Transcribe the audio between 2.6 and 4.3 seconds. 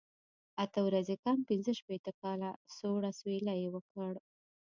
سوړ اسویلی یې وکړ.